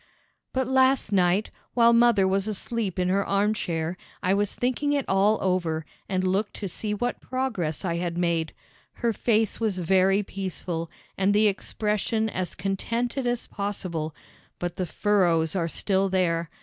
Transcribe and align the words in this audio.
"But 0.51 0.65
last 0.67 1.11
night, 1.11 1.51
while 1.75 1.93
mother 1.93 2.27
was 2.27 2.47
asleep 2.47 2.97
in 2.97 3.07
her 3.09 3.23
armchair, 3.23 3.97
I 4.23 4.33
was 4.33 4.55
thinking 4.55 4.93
it 4.93 5.05
all 5.07 5.37
over, 5.43 5.85
and 6.09 6.25
looked 6.25 6.55
to 6.55 6.67
see 6.67 6.95
what 6.95 7.21
progress 7.21 7.85
I 7.85 7.97
had 7.97 8.17
made. 8.17 8.51
Her 8.93 9.13
face 9.13 9.59
was 9.59 9.77
very 9.77 10.23
peaceful, 10.23 10.89
and 11.19 11.35
the 11.35 11.45
expression 11.47 12.29
as 12.31 12.55
contented 12.55 13.27
as 13.27 13.45
possible, 13.45 14.15
but 14.57 14.77
the 14.77 14.87
furrows 14.87 15.55
are 15.55 15.67
still 15.67 16.09
there. 16.09 16.49